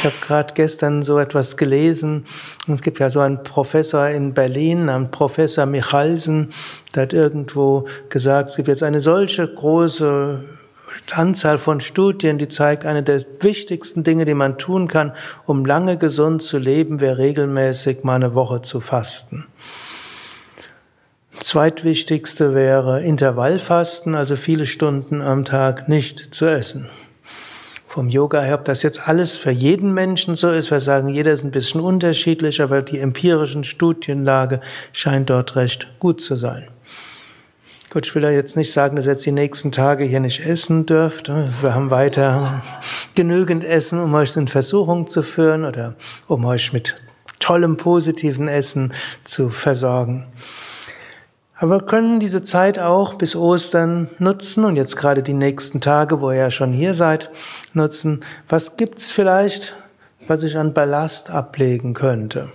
Ich 0.00 0.06
habe 0.06 0.16
gerade 0.22 0.54
gestern 0.54 1.02
so 1.02 1.18
etwas 1.18 1.58
gelesen. 1.58 2.24
Es 2.66 2.80
gibt 2.80 3.00
ja 3.00 3.10
so 3.10 3.20
einen 3.20 3.42
Professor 3.42 4.08
in 4.08 4.32
Berlin, 4.32 4.88
einen 4.88 5.10
Professor 5.10 5.66
Michalsen, 5.66 6.48
der 6.94 7.02
hat 7.02 7.12
irgendwo 7.12 7.86
gesagt, 8.08 8.48
es 8.48 8.56
gibt 8.56 8.68
jetzt 8.68 8.82
eine 8.82 9.02
solche 9.02 9.46
große 9.46 10.42
Anzahl 11.12 11.58
von 11.58 11.82
Studien, 11.82 12.38
die 12.38 12.48
zeigt, 12.48 12.86
eine 12.86 13.02
der 13.02 13.22
wichtigsten 13.40 14.02
Dinge, 14.02 14.24
die 14.24 14.32
man 14.32 14.56
tun 14.56 14.88
kann, 14.88 15.12
um 15.44 15.66
lange 15.66 15.98
gesund 15.98 16.42
zu 16.42 16.56
leben, 16.56 17.00
wäre 17.00 17.18
regelmäßig 17.18 18.02
mal 18.02 18.14
eine 18.14 18.34
Woche 18.34 18.62
zu 18.62 18.80
fasten. 18.80 19.44
Zweitwichtigste 21.40 22.54
wäre 22.54 23.02
Intervallfasten, 23.02 24.14
also 24.14 24.36
viele 24.36 24.64
Stunden 24.64 25.20
am 25.20 25.44
Tag 25.44 25.90
nicht 25.90 26.34
zu 26.34 26.46
essen. 26.46 26.88
Vom 27.92 28.08
Yoga 28.08 28.40
her, 28.42 28.54
ob 28.54 28.64
das 28.66 28.84
jetzt 28.84 29.08
alles 29.08 29.36
für 29.36 29.50
jeden 29.50 29.92
Menschen 29.92 30.36
so 30.36 30.52
ist, 30.52 30.70
wir 30.70 30.78
sagen, 30.78 31.08
jeder 31.08 31.32
ist 31.32 31.42
ein 31.42 31.50
bisschen 31.50 31.80
unterschiedlich, 31.80 32.62
aber 32.62 32.82
die 32.82 33.00
empirischen 33.00 33.64
Studienlage 33.64 34.60
scheint 34.92 35.28
dort 35.28 35.56
recht 35.56 35.98
gut 35.98 36.22
zu 36.22 36.36
sein. 36.36 36.68
Gut, 37.92 38.06
ich 38.06 38.14
will 38.14 38.22
ja 38.22 38.30
jetzt 38.30 38.56
nicht 38.56 38.72
sagen, 38.72 38.94
dass 38.94 39.06
ihr 39.06 39.14
jetzt 39.14 39.26
die 39.26 39.32
nächsten 39.32 39.72
Tage 39.72 40.04
hier 40.04 40.20
nicht 40.20 40.38
essen 40.38 40.86
dürft. 40.86 41.30
Wir 41.30 41.74
haben 41.74 41.90
weiter 41.90 42.62
genügend 43.16 43.64
Essen, 43.64 43.98
um 43.98 44.14
euch 44.14 44.36
in 44.36 44.46
Versuchung 44.46 45.08
zu 45.08 45.24
führen 45.24 45.64
oder 45.64 45.96
um 46.28 46.44
euch 46.44 46.72
mit 46.72 46.94
tollem, 47.40 47.76
positiven 47.76 48.46
Essen 48.46 48.92
zu 49.24 49.48
versorgen. 49.48 50.26
Aber 51.60 51.72
wir 51.72 51.82
können 51.84 52.20
diese 52.20 52.42
Zeit 52.42 52.78
auch 52.78 53.16
bis 53.16 53.36
Ostern 53.36 54.08
nutzen 54.18 54.64
und 54.64 54.76
jetzt 54.76 54.96
gerade 54.96 55.22
die 55.22 55.34
nächsten 55.34 55.82
Tage, 55.82 56.22
wo 56.22 56.30
ihr 56.30 56.38
ja 56.38 56.50
schon 56.50 56.72
hier 56.72 56.94
seid, 56.94 57.30
nutzen. 57.74 58.24
Was 58.48 58.78
gibt's 58.78 59.10
vielleicht, 59.10 59.76
was 60.26 60.42
ich 60.42 60.56
an 60.56 60.72
Ballast 60.72 61.28
ablegen 61.28 61.92
könnte? 61.92 62.48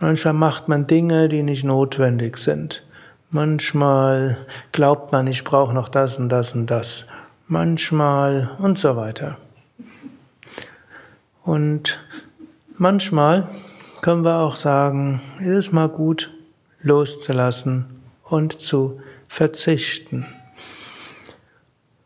Manchmal 0.00 0.34
macht 0.34 0.68
man 0.68 0.86
Dinge, 0.86 1.30
die 1.30 1.42
nicht 1.42 1.64
notwendig 1.64 2.36
sind. 2.36 2.84
Manchmal 3.30 4.36
glaubt 4.72 5.10
man, 5.12 5.26
ich 5.26 5.42
brauche 5.42 5.72
noch 5.72 5.88
das 5.88 6.18
und 6.18 6.28
das 6.28 6.54
und 6.54 6.66
das. 6.66 7.06
Manchmal 7.48 8.50
und 8.58 8.78
so 8.78 8.96
weiter. 8.96 9.38
Und 11.42 12.04
manchmal 12.76 13.48
können 14.02 14.24
wir 14.24 14.40
auch 14.40 14.56
sagen, 14.56 15.22
es 15.38 15.46
ist 15.46 15.72
mal 15.72 15.88
gut, 15.88 16.31
loszulassen 16.82 17.86
und 18.24 18.60
zu 18.60 19.00
verzichten. 19.28 20.26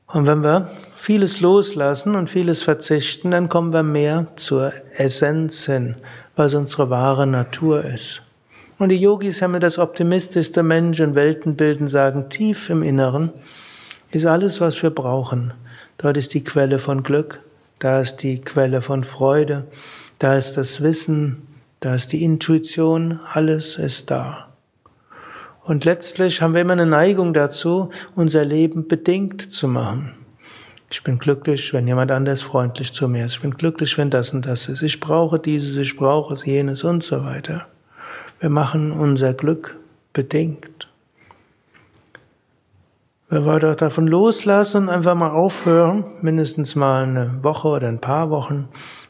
Und 0.06 0.26
wenn 0.26 0.42
wir 0.42 0.70
vieles 0.96 1.40
loslassen 1.40 2.14
und 2.14 2.30
vieles 2.30 2.62
verzichten, 2.62 3.30
dann 3.30 3.48
kommen 3.48 3.72
wir 3.72 3.82
mehr 3.82 4.28
zur 4.36 4.72
Essenz 4.96 5.66
hin, 5.66 5.96
was 6.36 6.54
unsere 6.54 6.90
wahre 6.90 7.26
Natur 7.26 7.84
ist. 7.84 8.22
Und 8.78 8.90
die 8.90 9.00
Yogis 9.00 9.40
haben 9.40 9.52
mir 9.52 9.60
das 9.60 9.78
optimistischste 9.78 10.62
Mensch 10.62 11.00
in 11.00 11.14
Weltenbilden 11.14 11.88
sagen, 11.88 12.28
tief 12.28 12.70
im 12.70 12.82
Inneren 12.82 13.32
ist 14.10 14.26
alles, 14.26 14.60
was 14.60 14.82
wir 14.82 14.90
brauchen. 14.90 15.52
Dort 15.98 16.16
ist 16.16 16.34
die 16.34 16.44
Quelle 16.44 16.78
von 16.78 17.02
Glück, 17.02 17.40
da 17.78 18.00
ist 18.00 18.18
die 18.18 18.40
Quelle 18.40 18.82
von 18.82 19.02
Freude, 19.02 19.66
da 20.18 20.36
ist 20.36 20.54
das 20.56 20.82
Wissen, 20.82 21.46
da 21.80 21.94
ist 21.94 22.12
die 22.12 22.22
Intuition, 22.22 23.20
alles 23.32 23.76
ist 23.76 24.10
da. 24.10 24.45
Und 25.66 25.84
letztlich 25.84 26.42
haben 26.42 26.54
wir 26.54 26.60
immer 26.60 26.74
eine 26.74 26.86
Neigung 26.86 27.34
dazu, 27.34 27.90
unser 28.14 28.44
Leben 28.44 28.86
bedingt 28.86 29.42
zu 29.42 29.66
machen. 29.66 30.14
Ich 30.92 31.02
bin 31.02 31.18
glücklich, 31.18 31.74
wenn 31.74 31.88
jemand 31.88 32.12
anders 32.12 32.42
freundlich 32.42 32.92
zu 32.92 33.08
mir 33.08 33.26
ist. 33.26 33.34
Ich 33.34 33.40
bin 33.40 33.50
glücklich, 33.50 33.98
wenn 33.98 34.08
das 34.08 34.32
und 34.32 34.46
das 34.46 34.68
ist. 34.68 34.82
Ich 34.82 35.00
brauche 35.00 35.40
dieses, 35.40 35.76
ich 35.76 35.96
brauche 35.96 36.36
jenes 36.44 36.84
und 36.84 37.02
so 37.02 37.24
weiter. 37.24 37.66
Wir 38.38 38.48
machen 38.48 38.92
unser 38.92 39.34
Glück 39.34 39.76
bedingt. 40.12 40.88
Wir 43.28 43.44
wollen 43.44 43.58
doch 43.58 43.74
davon 43.74 44.06
loslassen 44.06 44.84
und 44.84 44.88
einfach 44.88 45.16
mal 45.16 45.32
aufhören, 45.32 46.04
mindestens 46.22 46.76
mal 46.76 47.02
eine 47.02 47.42
Woche 47.42 47.66
oder 47.66 47.88
ein 47.88 48.00
paar 48.00 48.30
Wochen 48.30 48.68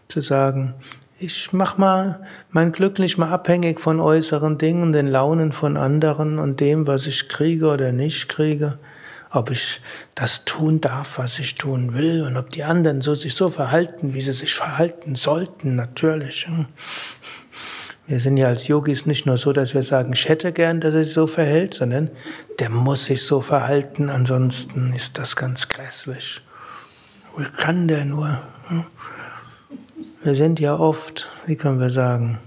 zu 0.08 0.22
sagen, 0.22 0.72
ich 1.18 1.52
mach 1.52 1.78
mal 1.78 2.26
mein 2.50 2.72
Glück 2.72 2.98
nicht 2.98 3.16
mal 3.16 3.30
abhängig 3.30 3.80
von 3.80 4.00
äußeren 4.00 4.58
Dingen, 4.58 4.92
den 4.92 5.06
Launen 5.06 5.52
von 5.52 5.76
anderen 5.76 6.38
und 6.38 6.60
dem, 6.60 6.86
was 6.86 7.06
ich 7.06 7.28
kriege 7.28 7.68
oder 7.68 7.92
nicht 7.92 8.28
kriege. 8.28 8.78
Ob 9.30 9.50
ich 9.50 9.80
das 10.14 10.44
tun 10.44 10.80
darf, 10.80 11.18
was 11.18 11.38
ich 11.38 11.56
tun 11.56 11.94
will 11.94 12.22
und 12.22 12.36
ob 12.36 12.50
die 12.50 12.64
anderen 12.64 13.00
so 13.00 13.14
sich 13.14 13.34
so 13.34 13.50
verhalten, 13.50 14.14
wie 14.14 14.20
sie 14.20 14.32
sich 14.32 14.54
verhalten 14.54 15.14
sollten, 15.14 15.74
natürlich. 15.74 16.46
Wir 18.06 18.20
sind 18.20 18.36
ja 18.36 18.46
als 18.48 18.68
Yogis 18.68 19.04
nicht 19.04 19.26
nur 19.26 19.36
so, 19.36 19.52
dass 19.52 19.74
wir 19.74 19.82
sagen, 19.82 20.12
ich 20.12 20.28
hätte 20.28 20.52
gern, 20.52 20.80
dass 20.80 20.94
er 20.94 21.04
sich 21.04 21.12
so 21.12 21.26
verhält, 21.26 21.74
sondern 21.74 22.10
der 22.60 22.70
muss 22.70 23.06
sich 23.06 23.22
so 23.22 23.40
verhalten, 23.40 24.10
ansonsten 24.10 24.92
ist 24.92 25.18
das 25.18 25.34
ganz 25.34 25.68
grässlich. 25.68 26.40
Wie 27.36 27.44
kann 27.58 27.88
der 27.88 28.04
nur? 28.04 28.40
Hm? 28.68 28.84
Wir 30.26 30.34
sind 30.34 30.58
ja 30.58 30.76
oft, 30.76 31.30
wie 31.46 31.54
können 31.54 31.78
wir 31.78 31.90
sagen, 31.90 32.38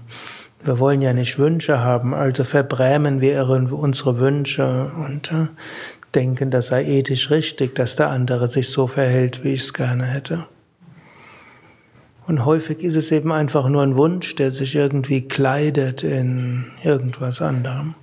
wir 0.62 0.78
wollen 0.78 1.00
ja 1.00 1.14
nicht 1.14 1.38
Wünsche 1.38 1.80
haben, 1.80 2.12
also 2.12 2.44
verbrämen 2.44 3.22
wir 3.22 3.48
unsere 3.48 4.18
Wünsche 4.18 4.92
und 5.02 5.32
äh, 5.32 5.46
denken, 6.14 6.50
das 6.50 6.66
sei 6.66 6.84
ethisch 6.84 7.30
richtig, 7.30 7.74
dass 7.74 7.96
der 7.96 8.10
andere 8.10 8.48
sich 8.48 8.68
so 8.68 8.86
verhält, 8.86 9.44
wie 9.44 9.54
ich 9.54 9.62
es 9.62 9.72
gerne 9.72 10.04
hätte. 10.04 10.44
Und 12.26 12.44
häufig 12.44 12.80
ist 12.84 12.96
es 12.96 13.12
eben 13.12 13.32
einfach 13.32 13.66
nur 13.66 13.82
ein 13.82 13.96
Wunsch, 13.96 14.34
der 14.34 14.50
sich 14.50 14.74
irgendwie 14.74 15.26
kleidet 15.26 16.02
in 16.02 16.66
irgendwas 16.84 17.40
anderem. 17.40 17.94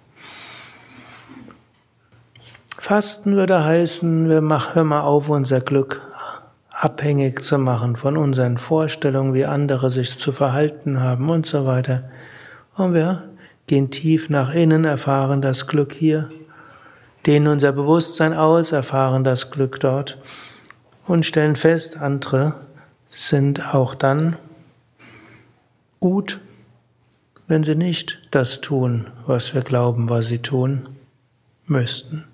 Fasten 2.79 3.35
würde 3.35 3.63
heißen, 3.63 4.27
wir 4.27 4.41
machen 4.41 4.87
mal 4.87 5.01
auf, 5.01 5.29
unser 5.29 5.61
Glück 5.61 6.01
abhängig 6.79 7.43
zu 7.43 7.57
machen 7.57 7.95
von 7.95 8.17
unseren 8.17 8.59
Vorstellungen, 8.59 9.33
wie 9.33 9.45
andere 9.45 9.89
sich 9.89 10.19
zu 10.19 10.31
verhalten 10.31 10.99
haben 10.99 11.29
und 11.29 11.45
so 11.47 11.65
weiter. 11.65 12.03
Und 12.75 12.93
wir 12.93 13.23
gehen 13.65 13.89
tief 13.89 14.29
nach 14.29 14.53
innen, 14.53 14.85
erfahren 14.85 15.41
das 15.41 15.65
Glück 15.65 15.91
hier, 15.91 16.29
dehnen 17.25 17.47
unser 17.47 17.71
Bewusstsein 17.71 18.33
aus, 18.33 18.71
erfahren 18.71 19.23
das 19.23 19.49
Glück 19.49 19.79
dort 19.79 20.19
und 21.07 21.25
stellen 21.25 21.55
fest, 21.55 21.97
andere 21.97 22.53
sind 23.09 23.73
auch 23.73 23.95
dann 23.95 24.37
gut, 25.99 26.39
wenn 27.47 27.63
sie 27.63 27.75
nicht 27.75 28.21
das 28.29 28.61
tun, 28.61 29.07
was 29.25 29.55
wir 29.55 29.61
glauben, 29.61 30.09
was 30.09 30.27
sie 30.27 30.39
tun 30.39 30.89
müssten. 31.65 32.25